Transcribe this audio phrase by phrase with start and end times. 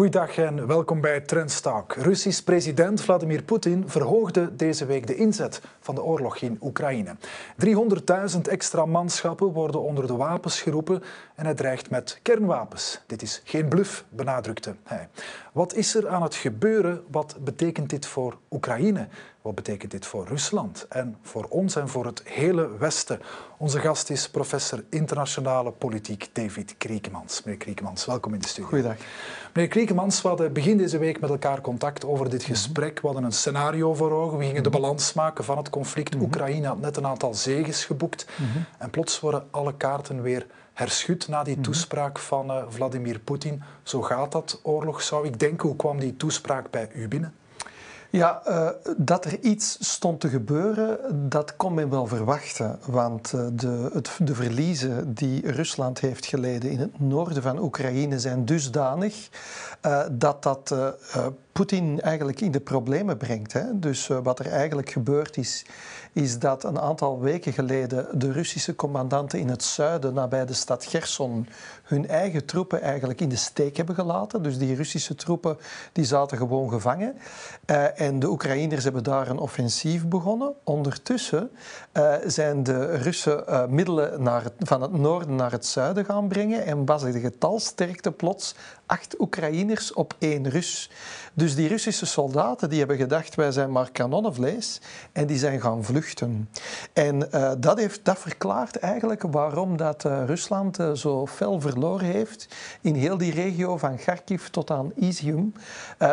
[0.00, 1.94] Goeiedag en welkom bij Trendstalk.
[1.94, 7.16] Russisch president Vladimir Poetin verhoogde deze week de inzet van de oorlog in Oekraïne.
[8.32, 11.02] 300.000 extra manschappen worden onder de wapens geroepen
[11.34, 13.00] en hij dreigt met kernwapens.
[13.06, 15.08] Dit is geen bluff, benadrukte hij.
[15.52, 17.04] Wat is er aan het gebeuren?
[17.10, 19.08] Wat betekent dit voor Oekraïne?
[19.42, 23.20] Wat betekent dit voor Rusland en voor ons en voor het hele Westen?
[23.58, 27.42] Onze gast is professor internationale politiek David Kriekemans.
[27.42, 28.68] Meneer Kriekemans, welkom in de studio.
[28.68, 28.96] Goeiedag.
[29.54, 33.00] Meneer Kriekemans, we hadden begin deze week met elkaar contact over dit gesprek.
[33.00, 34.38] We hadden een scenario voor ogen.
[34.38, 36.14] We gingen de balans maken van het conflict.
[36.14, 38.26] Oekraïne had net een aantal zegens geboekt.
[38.78, 43.62] En plots worden alle kaarten weer herschud na die toespraak van uh, Vladimir Poetin.
[43.82, 45.68] Zo gaat dat, oorlog, zou ik denken.
[45.68, 47.34] Hoe kwam die toespraak bij u binnen?
[48.10, 52.78] Ja, uh, dat er iets stond te gebeuren, dat kon men wel verwachten.
[52.86, 58.18] Want uh, de, het, de verliezen die Rusland heeft geleden in het noorden van Oekraïne
[58.18, 59.28] zijn dusdanig
[59.86, 60.74] uh, dat dat
[61.52, 63.52] Poetin eigenlijk in de problemen brengt.
[63.52, 63.78] Hè?
[63.78, 65.64] Dus wat er eigenlijk gebeurd is,
[66.12, 70.84] is dat een aantal weken geleden de Russische commandanten in het zuiden, nabij de stad
[70.84, 71.48] Gerson,
[71.82, 74.42] hun eigen troepen eigenlijk in de steek hebben gelaten.
[74.42, 75.58] Dus die Russische troepen
[75.92, 77.16] die zaten gewoon gevangen.
[77.66, 80.54] Uh, en de Oekraïners hebben daar een offensief begonnen.
[80.64, 81.50] Ondertussen
[81.92, 86.86] uh, zijn de Russen middelen naar van het noorden naar het zuiden gaan brengen en
[86.86, 88.54] was de getalsterkte plots
[88.90, 90.90] acht Oekraïners op één Rus.
[91.34, 94.80] Dus die Russische soldaten die hebben gedacht, wij zijn maar kanonnenvlees
[95.12, 96.48] en die zijn gaan vluchten.
[96.92, 102.06] En uh, dat, heeft, dat verklaart eigenlijk waarom dat, uh, Rusland uh, zo fel verloren
[102.06, 102.48] heeft
[102.80, 105.52] in heel die regio van Kharkiv tot aan Izium.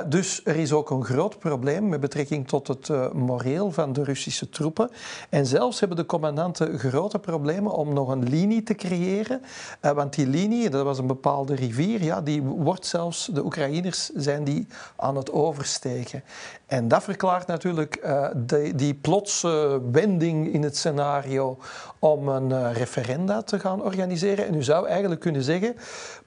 [0.08, 4.50] dus er is ook een groot probleem met betrekking tot het moreel van de Russische
[4.50, 4.89] troepen.
[5.30, 9.42] En zelfs hebben de commandanten grote problemen om nog een linie te creëren.
[9.81, 14.44] want die linie, dat was een bepaalde rivier, ja, die wordt zelfs, de Oekraïners zijn
[14.44, 16.23] die aan het oversteken.
[16.66, 18.02] En dat verklaart natuurlijk
[18.36, 21.58] de, die plotse wending in het scenario
[22.00, 24.48] om een uh, referenda te gaan organiseren.
[24.48, 25.76] En u zou eigenlijk kunnen zeggen,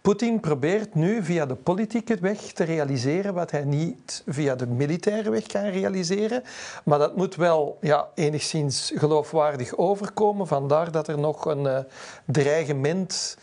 [0.03, 5.31] Poetin probeert nu via de politieke weg te realiseren wat hij niet via de militaire
[5.31, 6.43] weg kan realiseren.
[6.85, 10.47] Maar dat moet wel ja, enigszins geloofwaardig overkomen.
[10.47, 11.79] Vandaar dat er nog een uh,
[12.25, 13.37] dreigement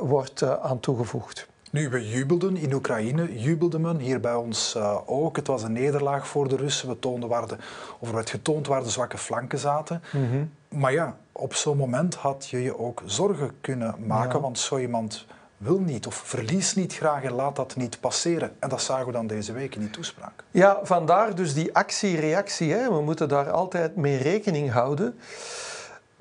[0.00, 1.49] wordt aan toegevoegd.
[1.70, 5.36] Nu, we jubelden in Oekraïne, jubelde men hier bij ons uh, ook.
[5.36, 6.88] Het was een nederlaag voor de Russen.
[6.88, 7.56] We toonden waar de,
[7.98, 10.02] of er werd getoond waar de zwakke flanken zaten.
[10.12, 10.50] Mm -hmm.
[10.80, 14.40] Maar ja, op zo'n moment had je je ook zorgen kunnen maken, ja.
[14.40, 15.26] want zo iemand
[15.56, 18.52] wil niet of verliest niet graag en laat dat niet passeren.
[18.58, 20.44] En dat zagen we dan deze week in die toespraak.
[20.50, 22.74] Ja, vandaar dus die actie-reactie.
[22.74, 25.18] We moeten daar altijd mee rekening houden.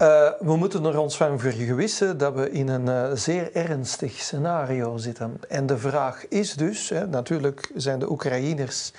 [0.02, 4.98] Uh, we moeten er ons van vergewissen dat we in een uh, zeer ernstig scenario
[4.98, 5.40] zitten.
[5.48, 8.92] En de vraag is dus, hè, natuurlijk zijn de Oekraïners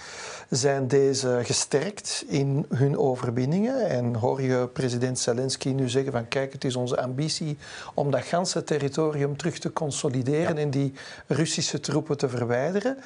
[0.51, 3.89] zijn deze gesterkt in hun overwinningen.
[3.89, 7.59] En hoor je president Zelensky nu zeggen van kijk, het is onze ambitie
[7.95, 10.63] om dat ganse territorium terug te consolideren ja.
[10.63, 10.93] en die
[11.27, 12.97] Russische troepen te verwijderen.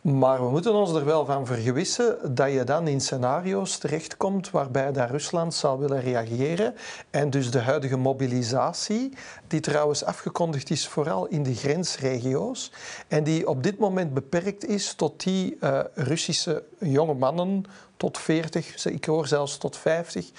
[0.00, 4.92] Maar we moeten ons er wel van vergewissen dat je dan in scenario's terechtkomt waarbij
[4.92, 6.74] dat Rusland zal willen reageren.
[7.10, 9.12] En dus de huidige mobilisatie,
[9.46, 12.72] die trouwens afgekondigd is vooral in de grensregio's
[13.08, 18.86] en die op dit moment beperkt is tot die uh, Russische jonge mannen tot 40,
[18.86, 20.30] ik hoor zelfs tot 50,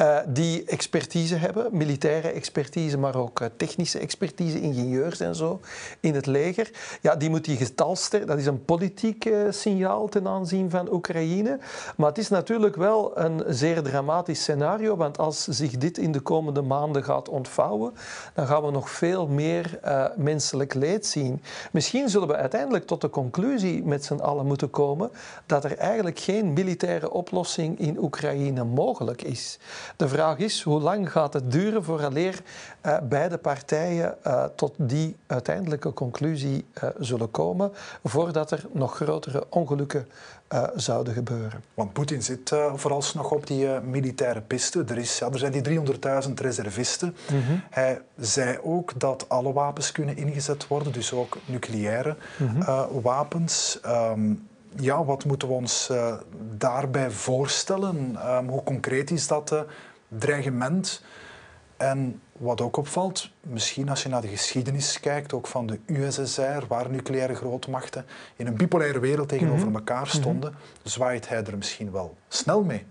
[0.00, 5.60] uh, die expertise hebben, militaire expertise, maar ook uh, technische expertise, ingenieurs en zo,
[6.00, 6.70] in het leger.
[7.00, 11.58] Ja, die moet die getalster, dat is een politiek uh, signaal ten aanzien van Oekraïne.
[11.96, 16.20] Maar het is natuurlijk wel een zeer dramatisch scenario, want als zich dit in de
[16.20, 17.94] komende maanden gaat ontvouwen,
[18.34, 19.80] dan gaan we nog veel meer
[20.16, 21.42] menselijk leed zien.
[21.72, 25.10] Misschien zullen we uiteindelijk tot de conclusie met z'n allen moeten komen
[25.46, 29.58] dat er eigenlijk geen militaire oplossing in Oekraïne mogelijk is.
[29.96, 32.42] De vraag is hoe lang gaat het duren vooraleer
[32.86, 37.72] uh, beide partijen uh, tot die uiteindelijke conclusie uh, zullen komen,
[38.04, 40.08] voordat er nog grotere ongelukken
[40.74, 41.62] zouden gebeuren.
[41.74, 44.84] Want Poetin zit vooralsnog op die militaire piste.
[44.88, 45.80] Er, is, ja, er zijn die
[46.26, 47.16] 300.000 reservisten.
[47.30, 47.62] Mm -hmm.
[47.70, 53.00] Hij zei ook dat alle wapens kunnen ingezet worden, dus ook nucleaire mm -hmm.
[53.02, 53.78] wapens.
[53.86, 56.14] Um, ja, wat moeten we ons uh,
[56.56, 58.18] daarbij voorstellen?
[58.36, 59.60] Um, hoe concreet is dat uh,
[60.08, 61.02] dreigement?
[61.76, 66.66] En wat ook opvalt, misschien als je naar de geschiedenis kijkt, ook van de USSR,
[66.68, 69.76] waar nucleaire grootmachten in een bipolaire wereld tegenover mm -hmm.
[69.76, 70.90] elkaar stonden, mm -hmm.
[70.90, 72.84] zwaait hij er misschien wel snel mee.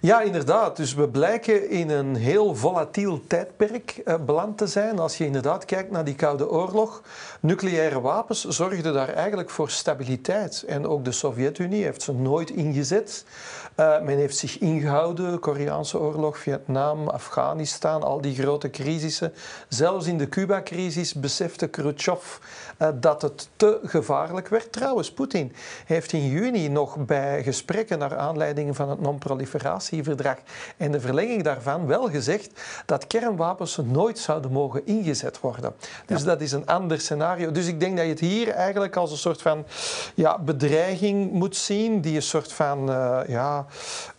[0.00, 0.76] Ja, inderdaad.
[0.76, 4.98] Dus we blijken in een heel volatiel tijdperk uh, beland te zijn.
[4.98, 7.02] Als je inderdaad kijkt naar die Koude Oorlog.
[7.40, 10.64] Nucleaire wapens zorgden daar eigenlijk voor stabiliteit.
[10.66, 13.24] En ook de Sovjet-Unie heeft ze nooit ingezet.
[13.76, 19.32] Uh, men heeft zich ingehouden, Koreaanse oorlog, Vietnam, Afghanistan, al die grote crisissen.
[19.68, 22.38] Zelfs in de Cuba-crisis besefte Khrushchev
[22.78, 24.72] uh, dat het te gevaarlijk werd.
[24.72, 25.52] Trouwens, Poetin
[25.86, 29.00] heeft in juni nog bij gesprekken naar aanleiding van het
[29.78, 30.36] non-proliferatieverdrag
[30.76, 32.50] en de verlenging daarvan wel gezegd
[32.86, 35.74] dat kernwapens nooit zouden mogen ingezet worden.
[36.06, 36.26] Dus ja.
[36.26, 37.52] dat is een ander scenario.
[37.52, 39.64] Dus ik denk dat je het hier eigenlijk als een soort van
[40.14, 43.66] ja, bedreiging moet zien, die een soort van uh, ja,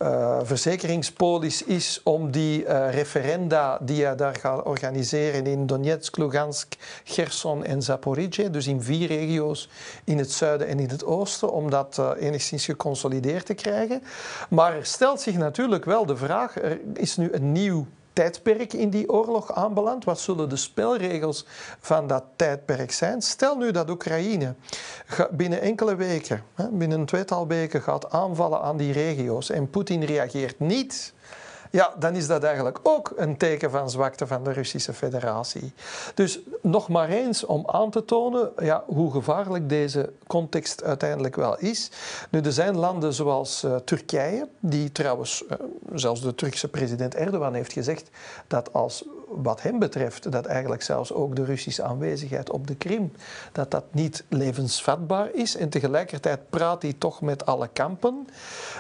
[0.02, 6.74] uh, verzekeringspolis is om die uh, referenda die je daar gaat organiseren in Donetsk, Lugansk,
[7.04, 9.70] Gerson en Zaporizhia, dus in vier regio's
[10.04, 14.04] in het zuiden en in het oosten, om dat enigszins geconsolideerd te krijgen.
[14.50, 18.90] Maar er stelt zich natuurlijk wel de vraag, er is nu een nieuw tijdperk in
[18.90, 20.04] die oorlog aanbeland.
[20.04, 21.46] Wat zullen de spelregels
[21.80, 23.22] van dat tijdperk zijn?
[23.22, 24.54] Stel nu dat Oekraïne
[25.32, 30.60] binnen enkele weken, binnen een tweetal weken, gaat aanvallen aan die regio's en Poetin reageert
[30.60, 31.14] niet
[31.70, 35.74] ja, dan is dat eigenlijk ook een teken van zwakte van de Russische Federatie.
[36.14, 41.58] Dus nog maar eens om aan te tonen ja, hoe gevaarlijk deze context uiteindelijk wel
[41.58, 41.92] is.
[42.30, 45.58] Nu, er zijn landen zoals uh, Turkije, die trouwens, uh,
[45.94, 48.10] zelfs de Turkse president Erdogan heeft gezegd
[48.48, 53.12] dat als wat hem betreft, dat eigenlijk zelfs ook de Russische aanwezigheid op de Krim,
[53.52, 55.56] dat dat niet levensvatbaar is.
[55.56, 58.28] En tegelijkertijd praat hij toch met alle kampen.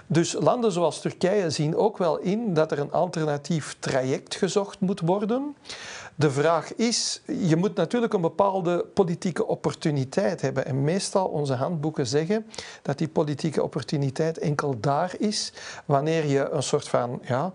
[0.07, 4.99] Dus landen zoals Turkije zien ook wel in dat er een alternatief traject gezocht moet
[4.99, 5.55] worden.
[6.19, 10.65] De vraag is, je moet natuurlijk een bepaalde politieke opportuniteit hebben.
[10.65, 12.45] En meestal onze handboeken zeggen
[12.81, 15.53] dat die politieke opportuniteit enkel daar is
[15.85, 17.53] wanneer je een soort van ja,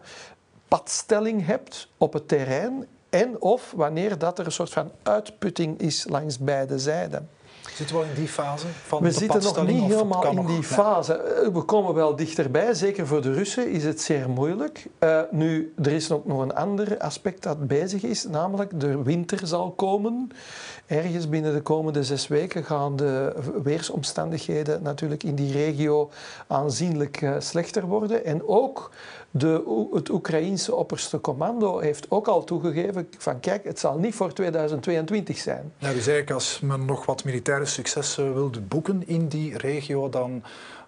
[0.68, 6.06] padstelling hebt op het terrein en of wanneer dat er een soort van uitputting is
[6.08, 7.28] langs beide zijden.
[7.74, 10.62] Zitten we al in die fase van We de zitten nog niet helemaal in die
[10.62, 11.14] fase.
[11.14, 12.74] Eh, we komen wel dichterbij.
[12.74, 14.86] Zeker voor de Russen is het zeer moeilijk.
[15.00, 19.46] Uh, nu, er is ook nog een ander aspect dat bezig is, namelijk de winter
[19.46, 20.30] zal komen.
[20.86, 23.32] Ergens binnen de komende zes weken gaan de
[23.62, 26.10] weersomstandigheden natuurlijk in die regio
[26.46, 28.24] aanzienlijk uh, slechter worden.
[28.24, 28.90] En ook
[29.30, 34.32] de, het Oekraïense opperste commando heeft ook al toegegeven van kijk, het zal niet voor
[34.32, 35.72] 2022 zijn.
[35.78, 40.42] Ja, dus eigenlijk als men nog wat militaire successen wilde boeken in die regio, dan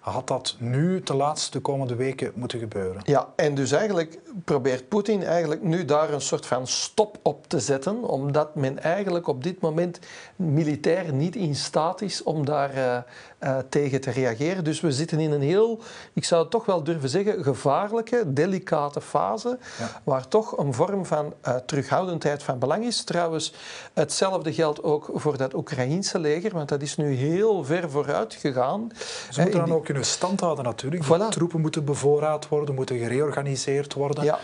[0.07, 3.01] had dat nu de laatste komende weken moeten gebeuren.
[3.05, 7.59] Ja, en dus eigenlijk probeert Poetin eigenlijk nu daar een soort van stop op te
[7.59, 9.99] zetten, omdat men eigenlijk op dit moment
[10.35, 12.97] militair niet in staat is om daar uh,
[13.39, 14.63] uh, tegen te reageren.
[14.63, 15.81] Dus we zitten in een heel,
[16.13, 20.01] ik zou het toch wel durven zeggen, gevaarlijke, delicate fase, ja.
[20.03, 23.03] waar toch een vorm van uh, terughoudendheid van belang is.
[23.03, 23.53] Trouwens,
[23.93, 28.89] hetzelfde geldt ook voor dat Oekraïense leger, want dat is nu heel ver vooruit gegaan.
[29.29, 31.05] Ze moeten dan ook kunnen stand houden natuurlijk.
[31.05, 31.07] Voilà.
[31.07, 34.23] De troepen moeten bevoorraad worden, moeten gereorganiseerd worden.
[34.23, 34.39] Ja.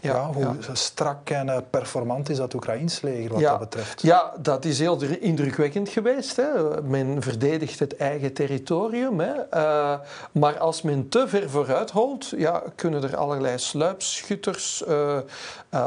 [0.00, 0.74] Ja, hoe ja.
[0.74, 4.02] strak en uh, performant is dat Oekraïns leger wat ja, dat betreft?
[4.02, 6.36] Ja, dat is heel indrukwekkend geweest.
[6.36, 6.82] Hè.
[6.82, 9.20] Men verdedigt het eigen territorium.
[9.20, 9.32] Hè.
[9.54, 9.94] Uh,
[10.32, 15.18] maar als men te ver vooruit holt, ja, kunnen er allerlei sluipschutters uh,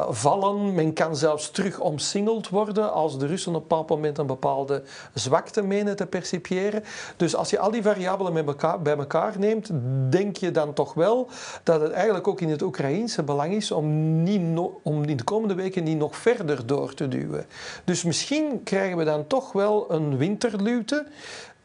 [0.10, 0.74] vallen.
[0.74, 4.84] Men kan zelfs terug omsingeld worden als de Russen op een bepaald moment een bepaalde
[5.14, 6.84] zwakte menen te percipiëren.
[7.18, 9.70] Dus als je al die variabelen met elkaar, bij elkaar neemt,
[10.10, 11.30] denk je dan toch wel
[11.64, 15.54] dat het eigenlijk ook in het Oekraïense belang is om niet om in de komende
[15.54, 17.46] weken niet nog verder door te duwen.
[17.84, 21.08] Dus misschien krijgen we dan toch wel een winterluwte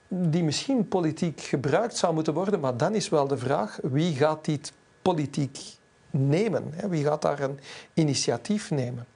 [0.09, 4.45] die misschien politiek gebruikt zou moeten worden, maar dan is wel de vraag wie gaat
[4.45, 4.73] dit
[5.03, 5.59] politiek
[6.11, 6.73] nemen?
[6.89, 7.59] Wie gaat daar een
[7.95, 9.07] initiatief nemen?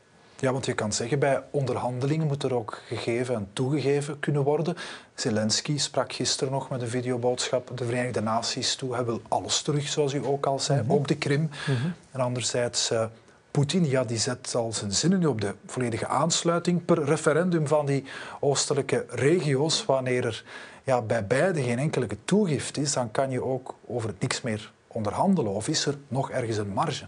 [0.40, 4.76] Ja, want je kan zeggen, bij onderhandelingen moet er ook gegeven en toegegeven kunnen worden.
[5.14, 8.94] Zelensky sprak gisteren nog met een videoboodschap de Verenigde Naties toe.
[8.94, 10.96] Hij wil alles terug, zoals u ook al zei, mm -hmm.
[10.96, 11.40] op de Krim.
[11.40, 11.92] Mm -hmm.
[12.10, 13.04] En anderzijds, uh,
[13.50, 17.86] Poetin ja, die zet al zijn zinnen nu op de volledige aansluiting per referendum van
[17.86, 18.04] die
[18.40, 19.84] oostelijke regio's.
[19.84, 20.44] Wanneer er
[20.84, 25.52] ja, bij beide geen enkele toegift is, dan kan je ook over niks meer onderhandelen.
[25.52, 27.06] Of is er nog ergens een marge?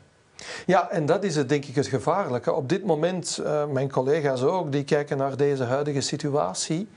[0.66, 2.52] Ja, en dat is het, denk ik het gevaarlijke.
[2.52, 6.88] Op dit moment, uh, mijn collega's ook, die kijken naar deze huidige situatie.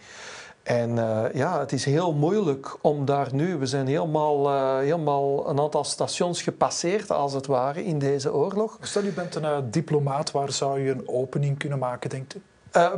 [0.63, 5.49] En uh, ja, het is heel moeilijk om daar nu, we zijn helemaal, uh, helemaal
[5.49, 8.77] een aantal stations gepasseerd als het ware in deze oorlog.
[8.81, 12.41] Stel, u bent een diplomaat, waar zou je een opening kunnen maken, denkt u?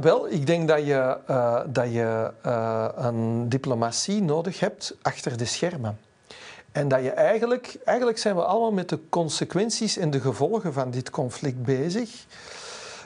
[0.02, 1.18] wel, ik denk dat je,
[1.68, 2.32] dat je
[2.96, 6.00] een diplomatie nodig hebt achter de schermen.
[6.76, 10.92] En dat je eigenlijk, eigenlijk zijn we allemaal met de consequenties en de gevolgen van
[10.92, 12.26] dit conflict bezig.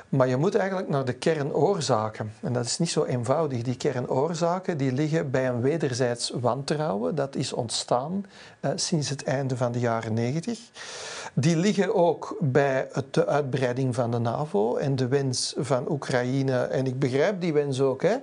[0.09, 2.33] Maar je moet eigenlijk naar de kernoorzaken.
[2.41, 3.61] En dat is niet zo eenvoudig.
[3.61, 7.15] Die kernoorzaken die liggen bij een wederzijds wantrouwen.
[7.15, 8.25] Dat is ontstaan
[8.59, 10.59] eh, sinds het einde van de jaren negentig.
[11.33, 16.57] Die liggen ook bij de uitbreiding van de NAVO en de wens van Oekraïne.
[16.57, 18.01] En ik begrijp die wens ook.
[18.01, 18.15] Hè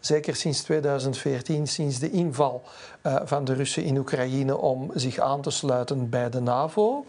[0.00, 2.62] zeker sinds 2014, sinds de inval
[3.02, 7.06] uh, van de Russen in Oekraïne om zich aan te sluiten bij de NAVO.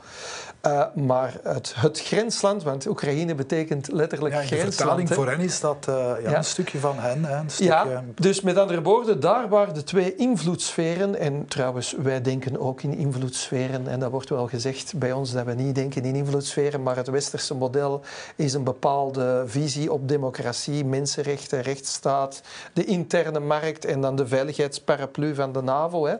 [0.68, 4.72] Uh, maar het, het, grensland, want Oekraïne betekent letterlijk ja, grensland.
[4.72, 6.38] De vertaling voor hen is dat uh, ja, ja.
[6.38, 7.26] een stukje van hen.
[7.26, 7.74] Hè, een stukje...
[7.74, 12.82] Ja, dus met andere woorden, daar waar de twee invloedssferen, en trouwens, wij denken ook
[12.82, 16.84] in invloedssferen, en dat wordt wel gezegd bij ons dat we niet denken in invloedssferen,
[16.84, 18.02] maar het westerse model
[18.36, 22.42] is een bepaalde visie op democratie, mensenrechten, rechtsstaat,
[22.74, 26.06] de interne markt en dan de veiligheidsparaplu van de NAVO.
[26.06, 26.16] Hè.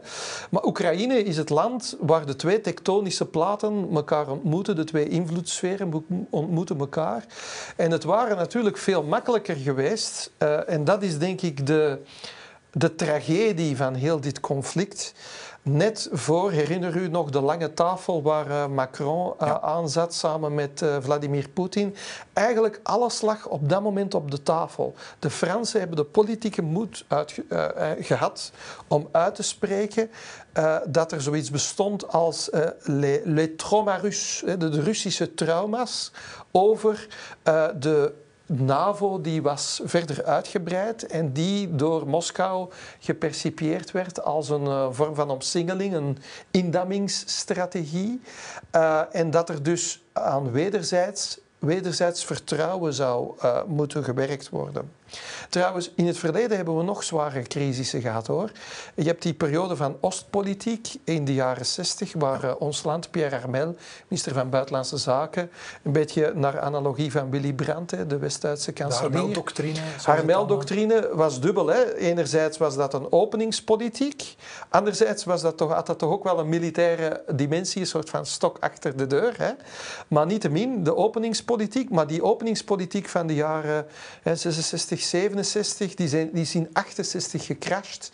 [0.50, 6.06] Maar Oekraïne is het land waar de twee tektonische platen elkaar ontmoeten, de twee invloedssferen
[6.30, 7.26] ontmoeten elkaar.
[7.76, 10.32] En het waren natuurlijk veel makkelijker geweest.
[10.40, 12.00] Uh, en dat is denk ik de,
[12.72, 15.14] de tragedie van heel dit conflict
[15.62, 19.62] net voor, herinner u nog de lange tafel waar uh, Macron uh, ja.
[19.62, 21.96] aan zat samen met uh, Vladimir Poetin.
[22.34, 24.94] Eigenlijk alles lag op dat moment op de tafel.
[25.20, 27.06] De Fransen hebben de politieke moed
[28.00, 28.52] gehad
[28.88, 30.10] om uit te spreken
[30.88, 32.50] dat er zoiets bestond als
[32.82, 36.12] les, les traumas russes, de, de Russische trauma's
[36.52, 37.08] over
[37.80, 38.14] de
[38.60, 45.16] NAVO die was verder uitgebreid en die door Moskou gepercipieerd werd als een uh, vorm
[45.16, 46.18] van omsingeling, een
[46.52, 48.22] indammingsstrategie.
[48.76, 54.92] Uh, en dat er dus aan wederzijds, wederzijds vertrouwen zou uh, moeten gewerkt worden.
[55.50, 58.52] Trouwens, in het verleden hebben we nog zware crisissen gehad hoor.
[58.96, 63.42] Je hebt die periode van Oostpolitiek in de jaren 60, waar uh, ons land, Pierre
[63.42, 63.76] Armel,
[64.08, 65.52] minister van Buitenlandse Zaken,
[65.84, 69.12] een beetje naar analogie van Willy Brandt, hè, de West-Duitse kanselier.
[69.12, 69.80] De Armel-doctrine.
[70.06, 71.68] Armel-doctrine was dubbel.
[71.68, 71.96] Hè.
[71.96, 74.36] Enerzijds was dat een openingspolitiek,
[74.70, 78.26] anderzijds was dat toch, had dat toch ook wel een militaire dimensie, een soort van
[78.26, 79.34] stok achter de deur.
[79.38, 79.52] Hè.
[80.08, 83.88] Maar niettemin, de openingspolitiek, maar die openingspolitiek van de jaren
[84.22, 88.12] hè, 66, 67, die, zijn, die is in 68 gecrashed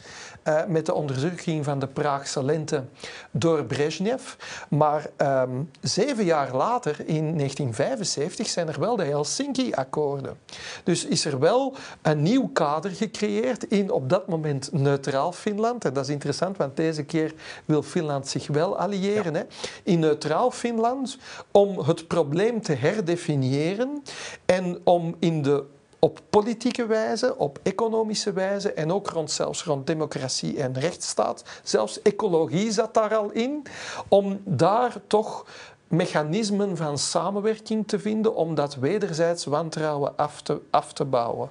[0.47, 2.83] uh, met de onderdrukking van de Praagse lente
[3.31, 4.33] door Brezhnev.
[4.69, 10.37] Maar um, zeven jaar later, in 1975, zijn er wel de Helsinki-akkoorden.
[10.83, 15.85] Dus is er wel een nieuw kader gecreëerd in op dat moment neutraal Finland.
[15.85, 17.33] En dat is interessant, want deze keer
[17.65, 19.33] wil Finland zich wel alliëren.
[19.33, 19.39] Ja.
[19.39, 19.45] Hè?
[19.83, 21.17] In neutraal Finland
[21.51, 24.03] om het probleem te herdefiniëren
[24.45, 25.63] en om in de
[25.99, 31.43] op politieke wijze, op economische wijze en ook rond, zelfs rond democratie en rechtsstaat.
[31.63, 33.63] Zelfs ecologie zat daar al in,
[34.07, 35.45] om daar toch
[35.87, 41.49] mechanismen van samenwerking te vinden om dat wederzijds wantrouwen af te, af te bouwen.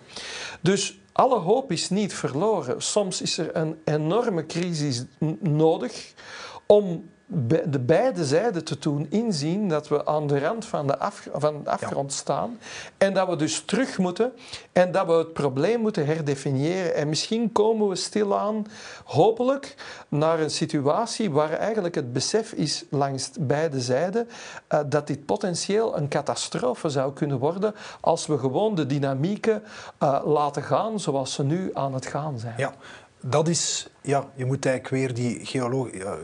[0.60, 2.82] Dus alle hoop is niet verloren.
[2.82, 5.04] Soms is er een enorme crisis
[5.40, 6.14] nodig
[6.66, 11.28] om de beide zijden te doen inzien dat we aan de rand van de, af,
[11.34, 12.16] van de afgrond ja.
[12.16, 12.58] staan
[12.98, 14.32] en dat we dus terug moeten
[14.72, 16.94] en dat we het probleem moeten herdefiniëren.
[16.94, 18.66] En misschien komen we stilaan,
[19.04, 19.74] hopelijk,
[20.08, 24.28] naar een situatie waar eigenlijk het besef is langs beide zijden
[24.72, 29.62] uh, dat dit potentieel een catastrofe zou kunnen worden als we gewoon de dynamieken
[30.02, 32.54] uh, laten gaan zoals ze nu aan het gaan zijn.
[32.56, 32.72] Ja
[33.20, 35.46] dat is, ja, je moet eigenlijk weer die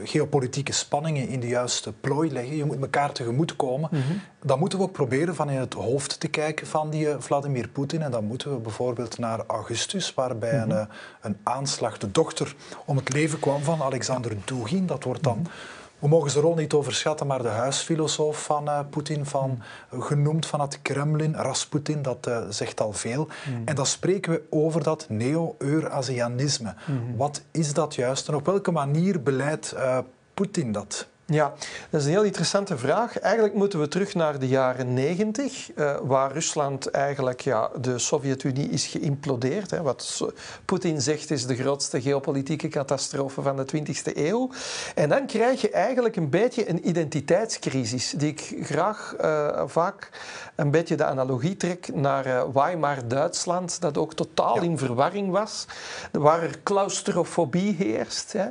[0.04, 2.56] geopolitieke spanningen in de juiste plooi leggen.
[2.56, 3.88] Je moet elkaar tegemoet komen.
[3.92, 4.20] Mm -hmm.
[4.42, 7.68] Dan moeten we ook proberen van in het hoofd te kijken van die eh, Vladimir
[7.68, 8.02] Poetin.
[8.02, 10.70] En dan moeten we bijvoorbeeld naar augustus, waarbij mm -hmm.
[10.70, 14.86] een, eh, een aanslag, de dochter om het leven kwam van Alexander Dugin.
[14.86, 15.38] Dat wordt dan...
[15.38, 19.62] Mm -hmm we mogen zijn rol niet overschatten, maar de huisfilosoof van uh, Poetin, van,
[19.90, 20.00] mm.
[20.00, 23.28] genoemd van het Kremlin, Rasputin, dat uh, zegt al veel.
[23.48, 23.62] Mm.
[23.64, 26.74] En dan spreken we over dat neo-Eurasianisme.
[26.86, 27.16] Mm.
[27.16, 29.98] Wat is dat juist en op welke manier beleidt uh,
[30.34, 31.06] Poetin dat?
[31.32, 31.52] Ja,
[31.90, 33.18] dat is een heel interessante vraag.
[33.18, 38.68] Eigenlijk moeten we terug naar de jaren 90, uh, waar Rusland eigenlijk, ja, de Sovjet-Unie
[38.68, 39.70] is geïmplodeerd.
[39.70, 39.82] Hè.
[39.82, 40.32] Wat
[40.64, 44.50] Poetin zegt is de grootste geopolitieke catastrofe van de 20e eeuw.
[44.94, 50.08] En dan krijg je eigenlijk een beetje een identiteitscrisis, die ik graag uh, vaak
[50.56, 54.62] een beetje de analogie trek naar uh, Weimar-Duitsland, dat ook totaal ja.
[54.62, 55.66] in verwarring was,
[56.12, 58.32] waar er claustrofobie heerst.
[58.32, 58.46] Hè.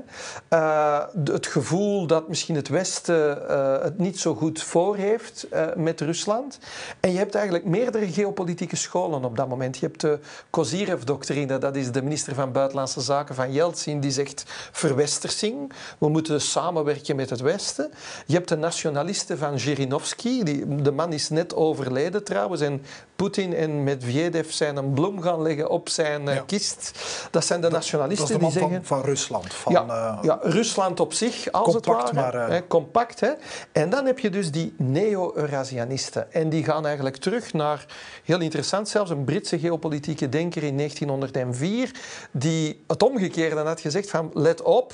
[1.23, 6.01] het gevoel dat misschien het Westen uh, het niet zo goed voor heeft uh, met
[6.01, 6.59] Rusland.
[6.99, 9.77] En je hebt eigenlijk meerdere geopolitieke scholen op dat moment.
[9.77, 14.43] Je hebt de Kozyrev-doctrine, dat is de minister van Buitenlandse Zaken van Yeltsin, die zegt
[14.71, 17.91] verwestersing, we moeten samenwerken met het Westen.
[18.25, 22.81] Je hebt de nationalisten van Zhirinovsky, die, de man is net overleden trouwens, en
[23.15, 26.43] Poetin en Medvedev zijn een bloem gaan leggen op zijn ja.
[26.45, 26.91] kist.
[27.31, 28.71] Dat zijn de nationalisten dat die zeggen...
[28.71, 29.53] Van, van Rusland.
[29.53, 32.37] Van, ja, uh, ja, Rusland op zich, als compact, het ware.
[32.37, 32.53] Maar, uh...
[32.53, 33.19] hè, compact.
[33.19, 33.31] Hè.
[33.71, 36.33] En dan heb je dus die neo-Eurasianisten.
[36.33, 37.85] En die gaan eigenlijk terug naar,
[38.23, 41.91] heel interessant zelfs, een Britse geopolitieke denker in 1904,
[42.31, 44.93] die het omgekeerde had gezegd van, let op,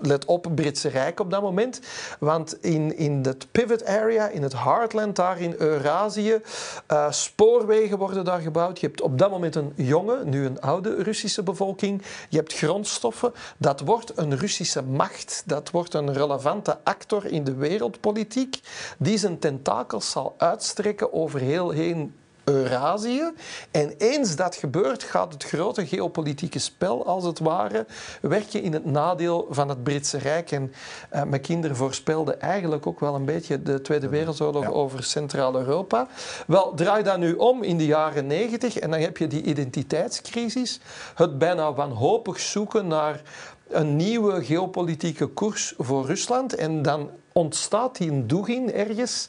[0.00, 1.80] let op, Britse Rijk op dat moment.
[2.18, 6.40] Want in, in het pivot area, in het heartland daar in Eurasië,
[6.92, 8.80] uh, spoorwegen worden daar gebouwd.
[8.80, 12.02] Je hebt op dat moment een jonge, nu een oude Russische bevolking.
[12.28, 13.32] Je hebt grondstoffen.
[13.56, 15.42] Dat wordt een Russische macht.
[15.46, 18.60] Dat wordt een relevante actor in de wereldpolitiek.
[18.98, 23.30] Die zijn tentakels zal uitstrekken over heel heen Eurasië.
[23.70, 27.86] En eens dat gebeurt, gaat het grote geopolitieke spel, als het ware,
[28.20, 30.50] werken in het nadeel van het Britse Rijk.
[30.50, 30.72] En
[31.14, 34.68] uh, mijn kinderen voorspelden eigenlijk ook wel een beetje de Tweede Wereldoorlog ja.
[34.68, 36.06] over Centraal-Europa.
[36.46, 40.80] Wel, draai dat nu om in de jaren negentig en dan heb je die identiteitscrisis.
[41.14, 43.22] Het bijna wanhopig zoeken naar
[43.68, 46.54] een nieuwe geopolitieke koers voor Rusland.
[46.54, 49.28] En dan ontstaat die een doegin ergens,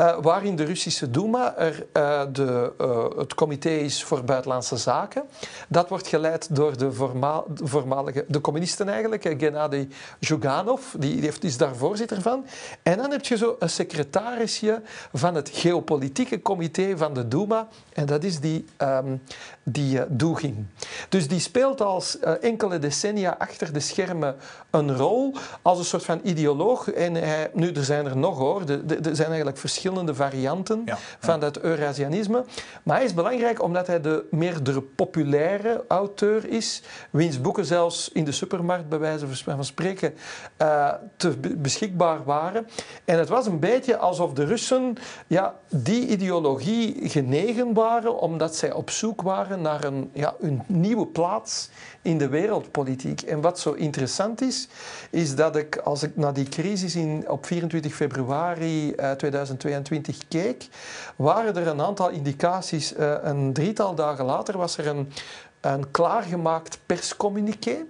[0.00, 5.22] uh, waarin de Russische Duma er uh, de, uh, het comité is voor buitenlandse zaken.
[5.68, 9.88] Dat wordt geleid door de, voorma de voormalige, de communisten eigenlijk, Gennady
[10.20, 12.46] Zhuganov, die, is daar voorzitter van.
[12.82, 18.06] En dan heb je zo een secretarisje van het geopolitieke comité van de Duma, en
[18.06, 19.22] dat is die, um,
[19.62, 20.70] die Dugin.
[21.08, 24.36] Dus die speelt als enkele decennia achter de schermen
[24.70, 27.16] een rol als een soort van ideoloog en
[27.52, 28.60] nu, er zijn er nog hoor.
[29.02, 30.98] Er zijn eigenlijk verschillende varianten ja, ja.
[31.18, 32.44] van dat Eurasianisme.
[32.82, 38.10] Maar hij is belangrijk omdat hij de meer de populaire auteur is, wiens boeken zelfs
[38.12, 40.14] in de supermarkt, bij wijze van spreken,
[40.62, 42.66] uh, te beschikbaar waren.
[43.04, 44.94] En het was een beetje alsof de Russen
[45.26, 51.06] ja, die ideologie genegen waren, omdat zij op zoek waren naar een, ja, een nieuwe
[51.06, 51.70] plaats
[52.02, 53.22] in de wereldpolitiek.
[53.22, 54.68] En wat zo interessant is,
[55.10, 60.68] is dat ik, als ik naar die crisis in, op 24 februari uh, 2022 keek,
[61.16, 62.96] waren er een aantal indicaties.
[62.96, 65.12] Uh, een drietal dagen later was er een,
[65.60, 67.84] een klaargemaakt perscommuniqué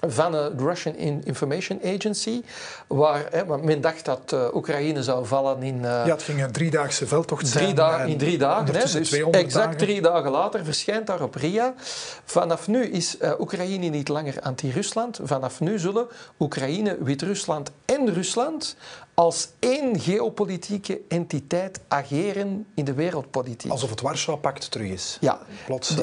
[0.00, 2.42] van de Russian Information Agency,
[2.86, 5.76] waar hè, men dacht dat uh, Oekraïne zou vallen in...
[5.76, 9.52] Uh, ja, het ging een driedaagse veldtocht drie dagen, In drie dagen, hè, dus exact
[9.52, 9.76] dagen.
[9.76, 11.74] drie dagen later verschijnt daar op RIA.
[12.24, 15.20] Vanaf nu is uh, Oekraïne niet langer anti-Rusland.
[15.22, 16.06] Vanaf nu zullen
[16.38, 18.76] Oekraïne, Wit-Rusland en Rusland
[19.14, 23.70] als één geopolitieke entiteit ageren in de wereldpolitiek.
[23.70, 25.16] Alsof het Warschau-pact terug is.
[25.20, 25.38] Ja.
[25.66, 25.94] Plots...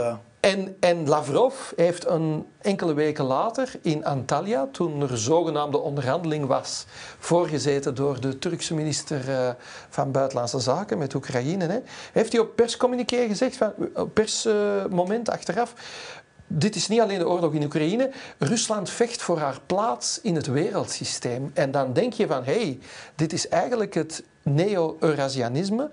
[0.44, 6.86] En, en, Lavrov heeft een enkele weken later in Antalya, toen er zogenaamde onderhandeling was,
[7.20, 9.50] voorgezeten door de Turkse minister uh,
[9.90, 11.80] van Buitenlandse Zaken met Oekraïne, hè,
[12.14, 15.74] heeft hij op perscommuniqué gezegd, van, op persmoment achteraf,
[16.48, 18.10] dit is niet alleen de oorlog in Oekraïne.
[18.38, 21.52] Rusland vecht voor haar plaats in het wereldsysteem.
[21.54, 22.80] En dan denk je van, hé, hey,
[23.16, 25.90] dit is eigenlijk het neo-Eurasianisme.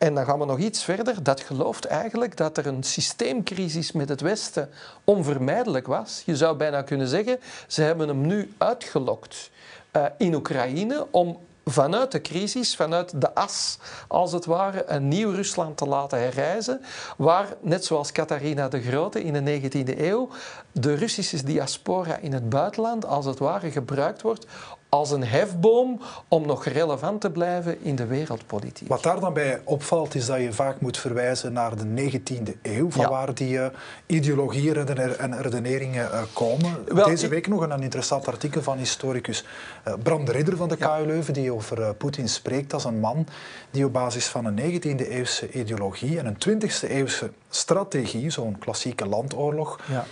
[0.00, 1.22] En dan gaan we nog iets verder.
[1.22, 4.70] Dat gelooft eigenlijk dat er een systeemcrisis met het Westen
[5.04, 6.22] onvermijdelijk was.
[6.26, 9.50] Je zou bijna kunnen zeggen, ze hebben hem nu uitgelokt
[9.96, 15.30] uh, in Oekraïne om vanuit de crisis, vanuit de as, als het ware, een nieuw
[15.30, 16.80] Rusland te laten herrijzen,
[17.16, 20.28] waar, net zoals Catharina de Grote in de 19e eeuw,
[20.72, 24.46] de Russische diaspora in het buitenland, als het ware, gebruikt wordt
[24.90, 28.88] als een hefboom om nog relevant te blijven in de wereldpolitiek.
[28.88, 32.90] Wat daar dan bij opvalt, is dat je vaak moet verwijzen naar de 19e eeuw,
[32.90, 33.10] van ja.
[33.10, 33.66] waar die uh,
[34.06, 34.76] ideologieën
[35.18, 36.84] en redeneringen uh, komen.
[36.86, 39.44] Wel, Deze week nog een, een interessant artikel van historicus
[39.88, 43.26] uh, Bram de Ridder van de KU Leuven, die over Poetin spreekt als een man
[43.70, 49.06] die op basis van een 19e eeuwse ideologie en een 20e eeuwse strategie, zo'n klassieke
[49.06, 50.04] landoorlog, ja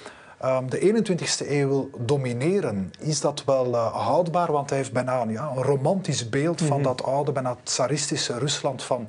[0.44, 4.52] um, de 21ste eeuw wil domineren, is dat wel uh, houdbaar?
[4.52, 6.82] Want hij heeft bijna ja, een romantisch beeld van mm -hmm.
[6.82, 9.06] dat oude, bijna tsaristische Rusland van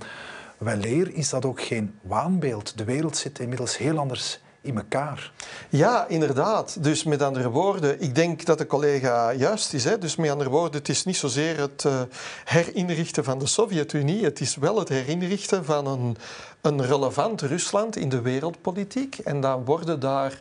[0.57, 1.13] weleer.
[1.13, 2.77] Is dat ook geen waanbeeld?
[2.77, 5.31] De wereld zit inmiddels heel anders in elkaar.
[5.69, 6.83] Ja, inderdaad.
[6.83, 9.83] Dus met andere woorden, ik denk dat de collega juist is.
[9.83, 9.97] Hè?
[9.97, 12.01] Dus met andere woorden, het is niet zozeer het uh,
[12.45, 16.17] herinrichten van de Sovjet-Unie, het is wel het herinrichten van een,
[16.61, 19.17] een relevant Rusland in de wereldpolitiek.
[19.17, 20.39] En dan worden daar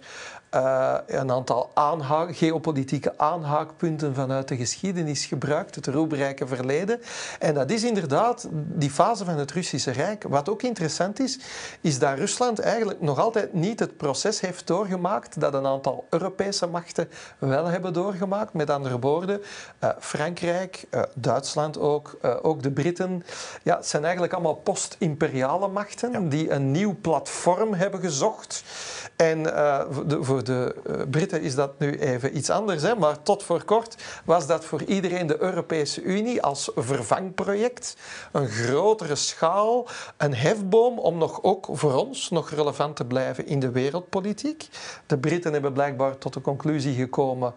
[0.55, 7.01] uh, een aantal aanhaak, geopolitieke aanhaakpunten vanuit de geschiedenis gebruikt, het roemrijke verleden.
[7.39, 10.25] En dat is inderdaad die fase van het Russische Rijk.
[10.29, 11.39] Wat ook interessant is,
[11.81, 16.67] is dat Rusland eigenlijk nog altijd niet het proces heeft doorgemaakt dat een aantal Europese
[16.67, 17.09] machten
[17.39, 18.53] wel hebben doorgemaakt.
[18.53, 19.43] Met andere woorden,
[19.85, 23.25] uh, Frankrijk, uh, Duitsland ook, ook de Britten.
[23.63, 28.63] Ja, het zijn eigenlijk allemaal post-imperiale machten die een nieuw platform hebben gezocht.
[29.17, 32.95] En de, voor de uh, Britten is dat nu even iets anders, hè?
[32.95, 37.97] maar tot voor kort was dat voor iedereen de Europese Unie als vervangproject.
[38.33, 43.61] Een grotere schaal, een hefboom om nog ook voor ons nog relevant te blijven in
[43.61, 44.69] de wereldpolitiek.
[45.07, 47.55] De Britten hebben blijkbaar tot de conclusie gekomen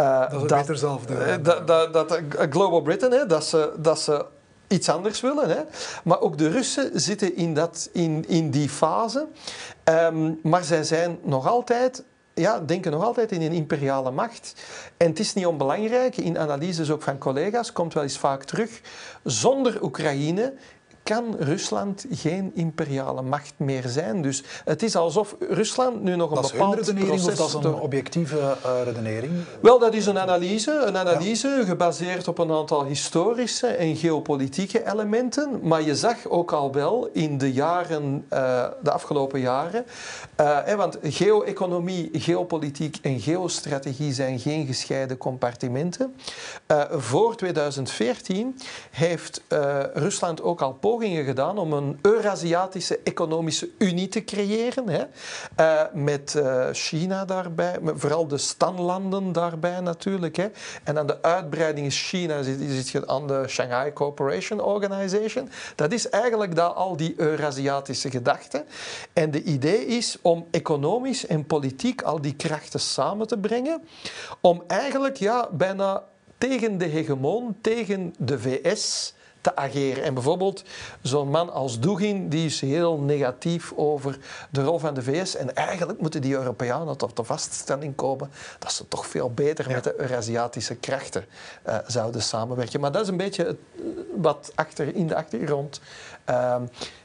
[0.00, 4.24] uh, dat, dat, zelf uh, dat, dat, dat Global Britain, hè, dat ze, dat ze
[4.70, 5.48] iets anders willen.
[5.48, 5.62] Hè.
[6.04, 9.26] Maar ook de Russen zitten in, dat, in, in die fase.
[9.84, 14.54] Um, maar zij zijn nog altijd ja, denken nog altijd in een imperiale macht.
[14.96, 18.80] En het is niet onbelangrijk, in analyses ook van collega's, komt wel eens vaak terug.
[19.24, 20.54] Zonder Oekraïne
[21.02, 24.22] kan Rusland geen imperiale macht meer zijn.
[24.22, 27.48] Dus het is alsof Rusland nu nog een dat bepaald is een redenering of dat
[27.48, 29.32] is een objectieve uh, redenering?
[29.60, 30.82] Wel, dat is een analyse.
[30.86, 35.60] Een analyse gebaseerd op een aantal historische en geopolitieke elementen.
[35.62, 39.84] Maar je zag ook al wel in de jaren, uh, de afgelopen jaren...
[40.40, 46.14] Uh, hè, want geo-economie, geopolitiek en geostrategie zijn geen gescheiden compartimenten.
[46.90, 48.58] voor 2014
[48.90, 49.42] heeft
[49.94, 54.88] Rusland ook al pogingen gedaan om een Eurasiatische economische unie te creëren.
[54.88, 55.04] Hè.
[55.60, 60.36] Uh, met uh, China daarbij, met vooral de standlanden daarbij natuurlijk.
[60.36, 60.48] Hè.
[60.84, 65.48] En aan de uitbreiding is China zit, je aan de Shanghai Cooperation Organization.
[65.74, 68.64] Dat is eigenlijk dat, al die Eurasiatische gedachten.
[69.12, 73.82] En de idee is om economisch en politiek al die krachten samen te brengen.
[74.40, 76.04] Om eigenlijk ja, bijna
[76.38, 80.04] tegen de hegemoon, tegen de VS te ageren.
[80.04, 80.64] En bijvoorbeeld
[81.02, 84.18] zo'n man als Dugin, die is heel negatief over
[84.50, 85.36] de rol van de VS.
[85.36, 89.84] En eigenlijk moeten die Europeanen tot de vaststelling komen dat ze toch veel beter met
[89.84, 91.24] de Eurasiatische krachten
[91.66, 92.80] uh, zouden samenwerken.
[92.80, 93.58] Maar dat is een beetje het,
[94.16, 95.80] wat achter, in de achtergrond
[96.30, 96.56] uh,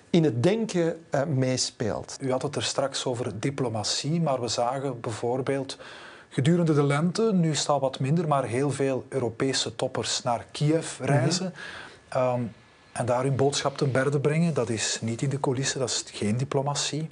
[0.09, 2.17] in het denken uh, meespeelt.
[2.19, 5.77] U had het er straks over diplomatie, maar we zagen bijvoorbeeld
[6.29, 11.45] gedurende de lente, nu staat wat minder, maar heel veel Europese toppers naar Kiev reizen.
[11.45, 11.84] Mhm.
[12.15, 12.51] Um,
[12.91, 16.03] en daar hun boodschap ten berde brengen, dat is niet in de coulissen, dat is
[16.13, 17.09] geen diplomatie.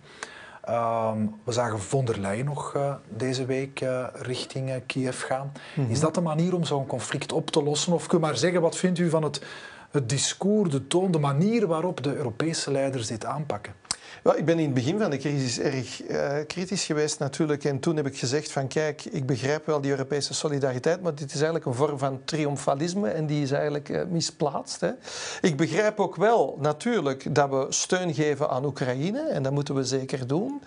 [0.70, 5.52] Um, we zagen von der Leyen nog uh, deze week uh, richting uh, Kiev gaan.
[5.76, 5.92] Mm -hmm.
[5.92, 7.94] Is dat de manier om zo'n conflict op te lossen?
[7.94, 9.42] Of kun je maar zeggen, wat vindt u van het,
[9.92, 13.74] het discours, de toon, de manier waarop de Europese leiders dit aanpakken?
[14.22, 17.64] Wel, ik ben in het begin van de crisis erg uh, kritisch geweest natuurlijk.
[17.64, 21.28] En toen heb ik gezegd van kijk, ik begrijp wel die Europese solidariteit, maar dit
[21.28, 24.82] is eigenlijk een vorm van triomfalisme en die is eigenlijk uh, misplaatst.
[24.82, 24.92] Hè.
[25.42, 29.84] Ik begrijp ook wel natuurlijk dat we steun geven aan Oekraïne en dat moeten we
[29.84, 30.62] zeker doen.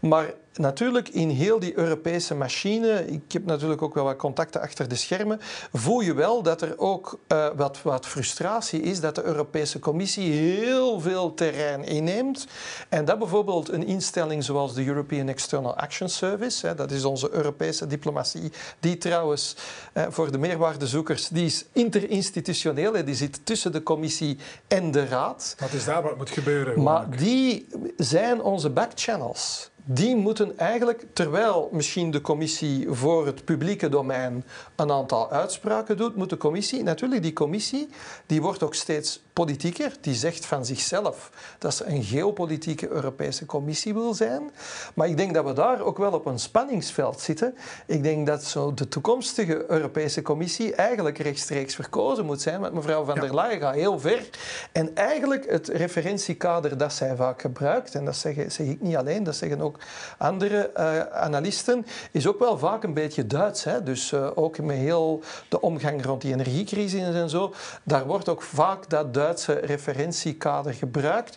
[0.00, 4.88] Maar natuurlijk in heel die Europese machine, ik heb natuurlijk ook wel wat contacten achter
[4.88, 5.40] de schermen,
[5.72, 10.32] voel je wel dat er ook uh, wat, wat frustratie is dat de Europese Commissie
[10.32, 12.46] heel veel terrein inneemt.
[12.88, 17.30] En dat bijvoorbeeld een instelling zoals de European External Action Service, hè, dat is onze
[17.32, 19.56] Europese diplomatie, die trouwens
[19.92, 25.06] eh, voor de meerwaardezoekers, die is interinstitutioneel, hè, die zit tussen de Commissie en de
[25.06, 25.54] Raad.
[25.58, 26.82] Wat is daar wat moet gebeuren?
[26.82, 33.88] Maar die zijn onze backchannels die moeten eigenlijk, terwijl misschien de commissie voor het publieke
[33.88, 34.44] domein
[34.76, 37.88] een aantal uitspraken doet, moet de commissie, natuurlijk die commissie,
[38.26, 39.92] die wordt ook steeds politieker.
[40.00, 44.50] Die zegt van zichzelf dat ze een geopolitieke Europese commissie wil zijn.
[44.94, 47.54] Maar ik denk dat we daar ook wel op een spanningsveld zitten.
[47.86, 52.60] Ik denk dat zo de toekomstige Europese commissie eigenlijk rechtstreeks verkozen moet zijn.
[52.60, 54.28] Want mevrouw van der Leyen gaat heel ver.
[54.72, 59.24] En eigenlijk het referentiekader dat zij vaak gebruikt, en dat zeg, zeg ik niet alleen,
[59.24, 59.78] dat zeggen ook
[60.18, 63.64] andere uh, analisten, is ook wel vaak een beetje Duits.
[63.64, 63.82] Hè?
[63.82, 68.42] Dus uh, ook met heel de omgang rond die energiecrisis en zo, daar wordt ook
[68.42, 71.36] vaak dat Duitse referentiekader gebruikt.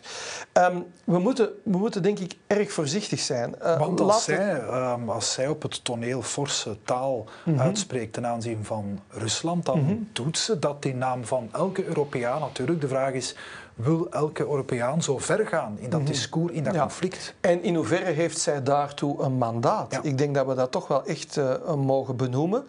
[0.54, 3.56] Um, we, moeten, we moeten denk ik erg voorzichtig zijn.
[3.64, 7.62] Uh, Want als, zij, um, als zij op het toneel forse taal mm -hmm.
[7.62, 10.10] uitspreekt ten aanzien van Rusland, dan mm -hmm.
[10.14, 12.82] doet ze dat in naam van elke Europeaan natuurlijk.
[12.82, 13.36] De vraag is,
[13.76, 16.14] wil elke Europeaan zo ver gaan in dat mm -hmm.
[16.14, 16.82] discours, in dat ja.
[16.82, 17.34] conflict?
[17.42, 19.92] En in hoeverre heeft zij daartoe een mandaat?
[19.92, 20.00] Ja.
[20.04, 22.66] Ik denk dat we dat toch wel echt uh, mogen benoemen.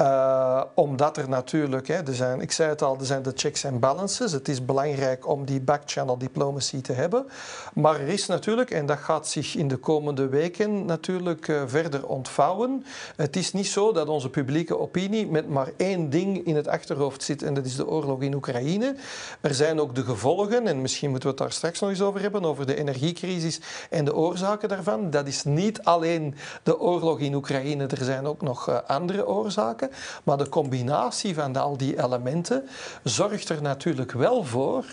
[0.00, 3.64] Uh, omdat er natuurlijk, hè, er zijn, ik zei het al, er zijn de checks
[3.64, 4.32] en balances.
[4.32, 7.26] Het is belangrijk om die backchannel diplomacy te hebben.
[7.74, 12.06] Maar er is natuurlijk, en dat gaat zich in de komende weken natuurlijk uh, verder
[12.06, 12.84] ontvouwen.
[13.16, 17.22] Het is niet zo dat onze publieke opinie met maar één ding in het achterhoofd
[17.22, 18.94] zit en dat is de oorlog in Oekraïne.
[19.40, 22.20] Er zijn ook de gevolgen, en misschien moeten we het daar straks nog eens over
[22.20, 23.60] hebben, over de energiecrisis
[23.90, 25.10] en de oorzaken daarvan.
[25.10, 29.89] Dat is niet alleen de oorlog in Oekraïne, er zijn ook nog uh, andere oorzaken.
[30.24, 32.68] Maar de combinatie van al die elementen
[33.04, 34.84] zorgt er natuurlijk wel voor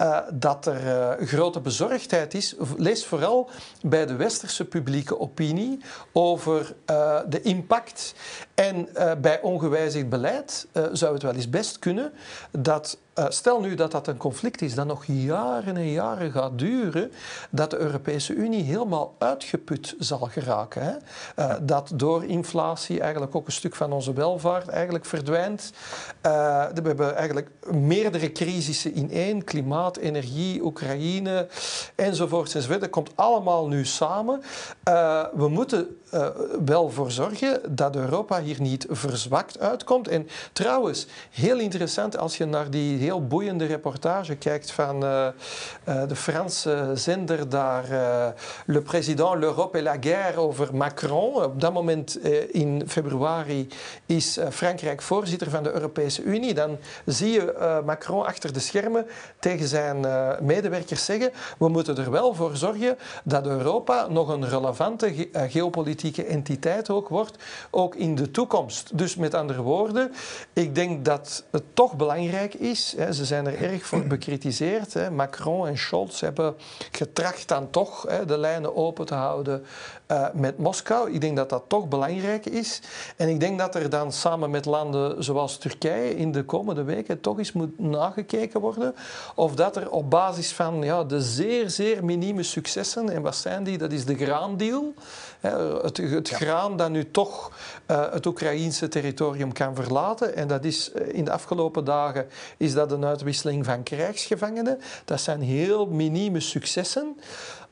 [0.00, 2.54] uh, dat er uh, grote bezorgdheid is.
[2.76, 3.50] Lees vooral
[3.82, 5.80] bij de westerse publieke opinie
[6.12, 8.14] over uh, de impact.
[8.54, 8.88] En
[9.20, 12.12] bij ongewijzigd beleid zou het wel eens best kunnen
[12.50, 16.58] dat uh, stel nu dat dat een conflict is dat nog jaren en jaren gaat
[16.58, 17.12] duren,
[17.50, 20.82] dat de Europese Unie helemaal uitgeput zal geraken.
[20.82, 20.92] Hè?
[21.44, 25.72] Uh, dat door inflatie eigenlijk ook een stuk van onze welvaart eigenlijk verdwijnt.
[26.26, 26.32] Uh,
[26.74, 31.48] we hebben eigenlijk meerdere crisissen in één, klimaat, energie, Oekraïne
[31.94, 32.80] enzovoort enzovoort.
[32.80, 34.42] Dat komt allemaal nu samen.
[35.34, 35.96] we moeten
[36.64, 40.08] wel voor zorgen dat Europa hier niet verzwakt uitkomt.
[40.08, 45.26] En trouwens, heel interessant als je naar die heel boeiende reportage kijkt van uh,
[45.88, 47.84] uh, de Franse zender daar,
[48.66, 51.34] Le Président, l'Europe et la guerre over Macron.
[51.34, 52.18] Op dat moment
[52.50, 53.68] in februari
[54.06, 56.54] is Frankrijk voorzitter van de Europese Unie.
[56.54, 59.06] Dan zie je Macron achter de schermen
[59.38, 60.06] tegen zijn
[60.40, 66.24] medewerkers zeggen: we moeten er wel voor zorgen dat Europa nog een relevante ge geopolitieke
[66.24, 67.36] entiteit ook wordt,
[67.70, 68.98] ook in de toekomst.
[68.98, 70.12] Dus met andere woorden,
[70.52, 75.66] ik denk dat het toch belangrijk is, ze zijn er erg voor bekritiseerd, hè, Macron
[75.66, 76.54] en Scholz hebben
[76.90, 79.64] getracht dan toch hè, de lijnen open te houden
[80.08, 81.12] uh, met Moskou.
[81.12, 82.80] Ik denk dat dat toch belangrijk is.
[83.16, 87.20] En ik denk dat er dan samen met landen zoals Turkije in de komende weken
[87.20, 88.94] toch eens moet nagekeken worden
[89.34, 93.64] of dat er op basis van ja, de zeer, zeer minieme successen, en wat zijn
[93.64, 93.78] die?
[93.78, 94.94] Dat is de graandeal,
[95.42, 96.36] het, het ja.
[96.36, 97.52] graan dat nu toch
[97.90, 100.36] uh, het Oekraïense territorium kan verlaten.
[100.36, 102.26] En dat is uh, in de afgelopen dagen
[102.56, 104.78] is dat een uitwisseling van krijgsgevangenen.
[105.04, 107.16] Dat zijn heel minieme successen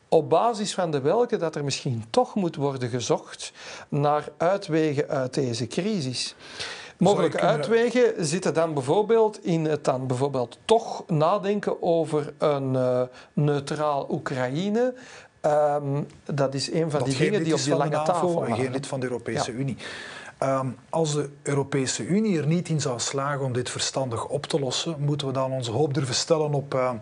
[0.08, 3.52] op basis van de welke dat er misschien toch moet worden gezocht
[3.88, 6.34] naar uitwegen uit deze crisis.
[7.00, 7.56] Mogelijke kunnen...
[7.56, 13.02] uitwegen zitten dan bijvoorbeeld in het dan bijvoorbeeld toch nadenken over een uh,
[13.32, 14.94] neutraal Oekraïne.
[15.46, 18.56] Um, dat is een van dat die dingen die op die lange NAVO, tafel en
[18.56, 19.58] geen lid van de Europese ja.
[19.58, 19.76] Unie.
[20.42, 24.60] Um, als de Europese Unie er niet in zou slagen om dit verstandig op te
[24.60, 27.00] lossen, moeten we dan onze hoop durven stellen op, um,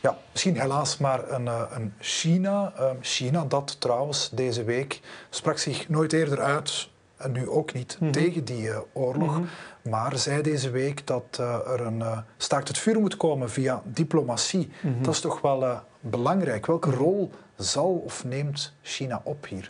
[0.00, 2.72] ja, misschien helaas maar een, uh, een China.
[2.80, 5.00] Um, China dat trouwens deze week
[5.30, 8.12] sprak zich nooit eerder uit, en nu ook niet, mm -hmm.
[8.12, 9.30] tegen die uh, oorlog.
[9.30, 9.34] Mm
[9.82, 9.90] -hmm.
[9.90, 12.02] Maar zei deze week dat uh, er een
[12.36, 14.70] staakt het vuur moet komen via diplomatie.
[14.80, 15.02] Mm -hmm.
[15.02, 16.66] Dat is toch wel belangrijk.
[16.66, 17.30] Welke rol
[17.62, 19.66] zal of neemt China op hier?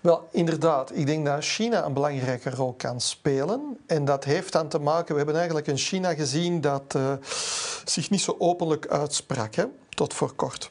[0.00, 0.96] Wel, inderdaad.
[0.96, 3.78] Ik denk dat China een belangrijke rol kan spelen.
[3.86, 5.10] En dat heeft dan te maken...
[5.10, 7.12] We hebben eigenlijk een China gezien dat uh,
[7.84, 10.70] zich niet zo openlijk uitsprak, hè, tot voor kort.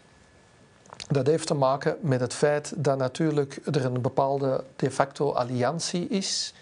[1.07, 6.07] Dat heeft te maken met het feit dat natuurlijk er een bepaalde de facto alliantie
[6.07, 6.53] is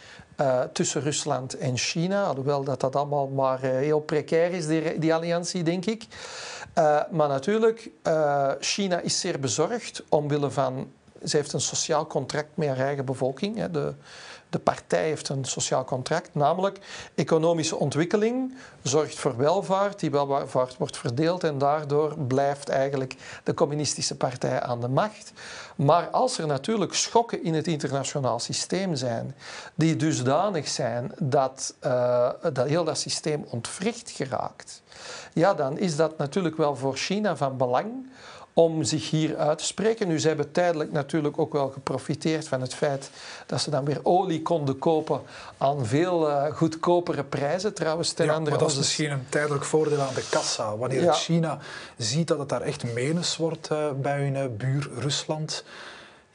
[0.42, 2.24] uh, tussen Rusland en China.
[2.24, 6.06] Alhoewel dat dat allemaal maar uh, heel precair is, die, die alliantie, denk ik.
[6.78, 7.90] Uh, maar natuurlijk,
[8.60, 10.88] China is zeer bezorgd omwille van
[11.24, 13.66] ze heeft een sociaal contract met haar eigen bevolking.
[13.66, 13.94] De,
[14.50, 16.80] de partij heeft een sociaal contract, namelijk
[17.16, 24.16] economische ontwikkeling zorgt voor welvaart, die welvaart wordt verdeeld en daardoor blijft eigenlijk de communistische
[24.16, 25.32] partij aan de macht.
[25.76, 29.36] Maar als er natuurlijk schokken in het internationaal systeem zijn,
[29.76, 34.82] die dusdanig zijn dat, uh, dat heel dat systeem ontwricht geraakt,
[35.34, 38.10] ja, dan is dat natuurlijk wel voor China van belang
[38.58, 40.08] om zich hier uit te spreken.
[40.08, 43.10] Nu, ze hebben tijdelijk natuurlijk ook wel geprofiteerd van het feit
[43.46, 45.22] dat ze dan weer olie konden kopen
[45.58, 47.74] aan veel uh, goedkopere prijzen.
[47.74, 50.78] Trouwens, ten ja, andere maar dat is misschien een tijdelijk voordeel aan de kassa.
[50.78, 51.14] Wanneer ja.
[51.14, 51.60] China
[51.98, 55.64] ziet dat het daar echt menens wordt uh, bij hun uh, buur Rusland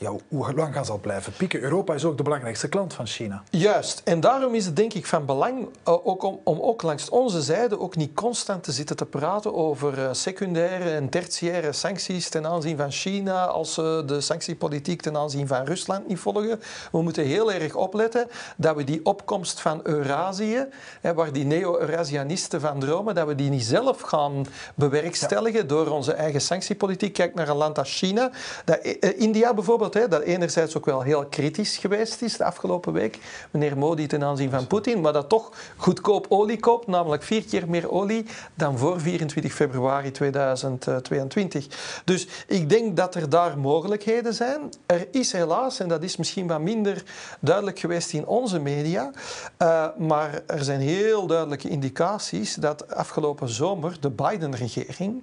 [0.02, 1.60] ja, hoe lang gaan ze dat blijven pieken?
[1.60, 3.42] Europa is ook de belangrijkste klant van China.
[3.50, 4.00] Juist.
[4.04, 7.42] En daarom is het denk ik van belang uh, ook om, om, ook langs onze
[7.42, 12.46] zijde ook niet constant te zitten te praten over uh, secundaire en tertiaire sancties ten
[12.46, 16.60] aanzien van China als ze de sanctiepolitiek ten aanzien van Rusland niet volgen.
[16.92, 20.66] We moeten heel erg opletten dat we die opkomst van Eurasië,
[21.00, 25.66] hè, waar die neo-Eurasianisten van dromen, dat we die niet zelf gaan bewerkstelligen ja.
[25.66, 27.12] door onze eigen sanctiepolitiek.
[27.12, 28.30] Kijk naar een land als China.
[28.64, 28.78] Dat,
[29.16, 33.18] India bijvoorbeeld hè, dat enerzijds ook wel heel kritisch geweest is de afgelopen week,
[33.50, 37.68] meneer Modi ten aanzien van Poetin, maar dat toch goedkoop olie koopt, namelijk vier keer
[37.68, 41.66] meer olie dan voor 24 februari 2022.
[42.04, 44.60] Dus ik denk dat er daar mogelijkheden zijn.
[44.86, 47.02] Er is helaas, en dat is misschien wat minder
[47.40, 49.10] duidelijk geweest in onze media,
[49.58, 55.22] uh, maar er zijn heel duidelijke indicaties dat afgelopen zomer de Biden-regering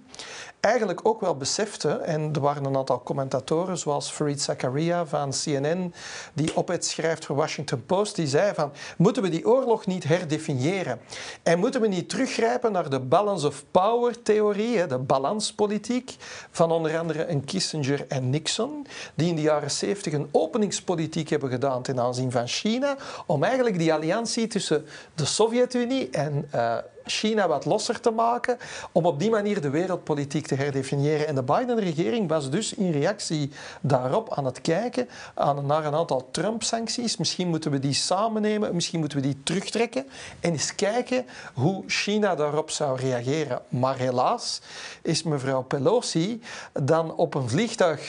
[0.60, 5.94] eigenlijk ook wel besefte, en er waren een aantal commentatoren zoals Fareed Zakaria van CNN,
[6.34, 10.04] die op het schrijft voor Washington Post, die zei van, moeten we die oorlog niet
[10.04, 11.00] herdefiniëren?
[11.44, 16.16] En moeten we niet teruggrijpen naar de balance of power theorie, de balanspolitiek
[16.52, 21.50] van onder andere een Kissinger en Nixon, die in de jaren 70 een openingspolitiek hebben
[21.50, 26.78] gedaan ten aanzien van China, om eigenlijk die alliantie tussen de Sovjet-Unie en uh,
[27.10, 28.58] China wat losser te maken,
[28.92, 31.28] om op die manier de wereldpolitiek te herdefiniëren.
[31.28, 36.28] En de Biden-regering was dus in reactie daarop aan het kijken aan, naar een aantal
[36.32, 37.18] Trump-sancties.
[37.18, 40.06] Misschien moeten we die samen nemen, misschien moeten we die terugtrekken
[40.40, 43.62] en eens kijken hoe China daarop zou reageren.
[43.70, 44.62] Maar helaas
[45.02, 46.42] is mevrouw Pelosi
[46.74, 48.06] dan op een vliegtuig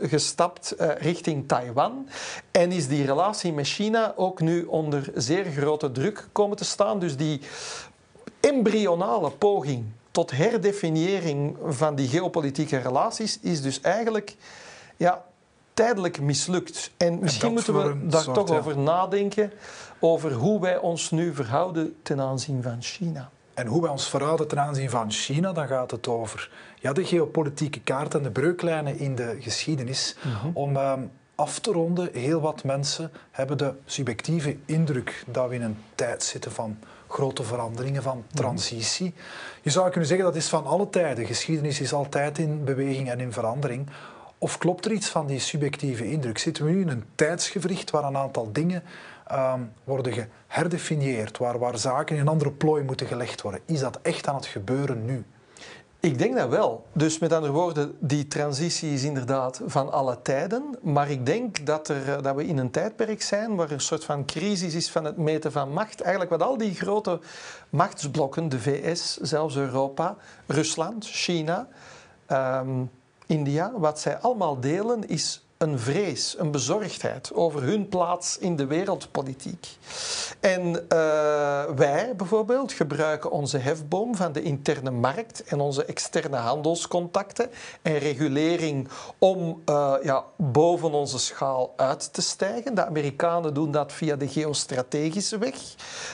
[0.00, 2.08] gestapt uh, richting Taiwan
[2.50, 6.98] en is die relatie met China ook nu onder zeer grote druk komen te staan.
[6.98, 7.40] Dus die
[8.40, 14.36] embryonale poging tot herdefiniëring van die geopolitieke relaties is dus eigenlijk
[14.96, 15.24] ja,
[15.74, 16.90] tijdelijk mislukt.
[16.96, 19.52] En misschien moeten we daar toch over nadenken,
[19.98, 23.30] over hoe wij ons nu verhouden ten aanzien van China.
[23.54, 26.50] En hoe wij ons verhouden ten aanzien van China, dan gaat het over
[26.80, 30.16] ja, de geopolitieke kaart en de breuklijnen in de geschiedenis.
[30.22, 30.50] Mhm.
[30.52, 31.00] Om ehm,
[31.34, 36.22] af te ronden, heel wat mensen hebben de subjectieve indruk dat we in een tijd
[36.22, 36.78] zitten van
[37.10, 39.14] grote veranderingen, van transitie.
[39.62, 41.26] Je zou kunnen zeggen dat is van alle tijden.
[41.26, 43.86] Geschiedenis is altijd in beweging en in verandering.
[44.38, 46.38] Of klopt er iets van die subjectieve indruk?
[46.38, 48.82] Zitten we nu in een tijdsgevricht waar een aantal dingen
[49.32, 53.60] um, worden geherdefinieerd, waar, waar zaken in een andere plooi moeten gelegd worden?
[53.64, 55.24] Is dat echt aan het gebeuren nu?
[56.00, 56.86] Ik denk dat wel.
[56.92, 60.76] Dus met andere woorden, die transitie is inderdaad van alle tijden.
[60.82, 64.04] Maar ik denk dat, er, eh, dat we in een tijdperk zijn waar een soort
[64.04, 66.00] van crisis is van het meten van macht.
[66.00, 67.20] Eigenlijk wat al die grote
[67.70, 71.68] machtsblokken, de VS, zelfs Europa, Rusland, China,
[72.28, 72.90] um,
[73.26, 78.66] India, wat zij allemaal delen is een vrees, een bezorgdheid over hun plaats in de
[78.66, 79.68] wereldpolitiek.
[80.40, 80.78] En uh,
[81.76, 87.50] wij bijvoorbeeld gebruiken onze hefboom van de interne markt en onze externe handelscontacten
[87.82, 92.74] en regulering om uh, ja, boven onze schaal uit te stijgen.
[92.74, 95.54] De Amerikanen doen dat via de geostrategische weg.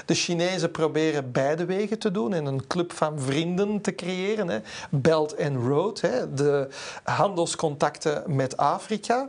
[0.06, 4.48] De Chinezen proberen beide wegen te doen en een club van vrienden te creëren.
[4.48, 4.58] Hè.
[4.90, 6.34] Belt and Road, hè.
[6.34, 6.68] de
[7.04, 9.28] handelscontacten met Afrika.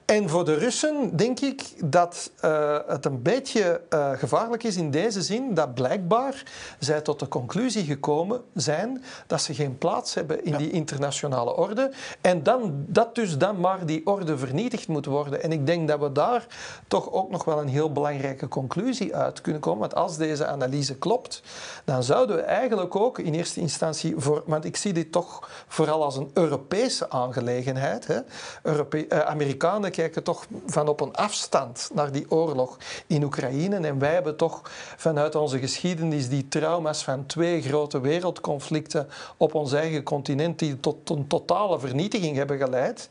[0.11, 4.91] En voor de Russen denk ik dat uh, het een beetje uh, gevaarlijk is in
[4.91, 6.43] deze zin dat blijkbaar
[6.79, 11.91] zij tot de conclusie gekomen zijn dat ze geen plaats hebben in die internationale orde
[12.21, 15.43] en dan, dat dus dan maar die orde vernietigd moet worden.
[15.43, 16.47] En ik denk dat we daar
[16.87, 19.79] toch ook nog wel een heel belangrijke conclusie uit kunnen komen.
[19.79, 21.41] Want als deze analyse klopt,
[21.85, 26.03] dan zouden we eigenlijk ook in eerste instantie voor, want ik zie dit toch vooral
[26.03, 28.07] als een Europese aangelegenheid.
[28.07, 28.19] Hè.
[28.63, 33.77] Europe uh, Amerikanen kijken toch van op een afstand naar die oorlog in Oekraïne.
[33.77, 34.61] En wij hebben toch
[34.97, 41.09] vanuit onze geschiedenis die trauma's van twee grote wereldconflicten op ons eigen continent, die tot
[41.09, 43.09] een totale vernietiging hebben geleid.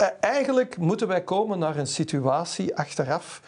[0.00, 3.40] Uh, eigenlijk moeten wij komen naar een situatie achteraf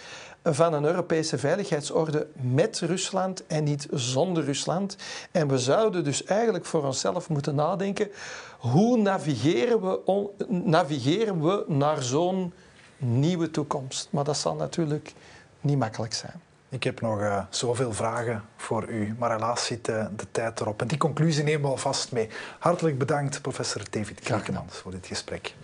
[0.42, 4.96] van een Europese veiligheidsorde met Rusland en niet zonder Rusland.
[5.30, 8.10] En we zouden dus eigenlijk voor onszelf moeten nadenken,
[8.58, 12.52] hoe navigeren we, navigeren we naar zo'n
[13.04, 14.08] nieuwe toekomst.
[14.10, 15.12] Maar dat zal natuurlijk
[15.60, 16.40] niet makkelijk zijn.
[16.68, 20.80] Ik heb nog uh, zoveel vragen voor u, maar helaas zit uh, de tijd erop.
[20.80, 22.28] En die conclusie nemen we alvast mee.
[22.58, 25.54] Hartelijk bedankt, professor David Kierkemanns, voor dit gesprek.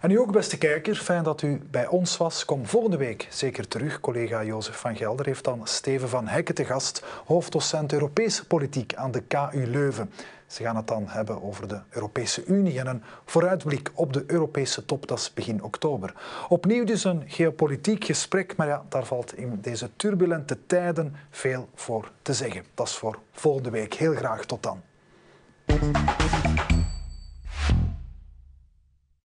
[0.00, 2.44] En u ook, beste kijker, fijn dat u bij ons was.
[2.44, 4.00] Kom volgende week zeker terug.
[4.00, 9.10] Collega Jozef van Gelder heeft dan Steven van Hekken te gast, hoofddocent Europese politiek aan
[9.10, 10.10] de KU Leuven.
[10.48, 14.84] Ze gaan het dan hebben over de Europese Unie en een vooruitblik op de Europese
[14.84, 16.14] top, dat is begin oktober.
[16.48, 22.10] Opnieuw dus een geopolitiek gesprek, maar ja, daar valt in deze turbulente tijden veel voor
[22.22, 22.64] te zeggen.
[22.74, 23.94] Dat is voor volgende week.
[23.94, 24.82] Heel graag tot dan.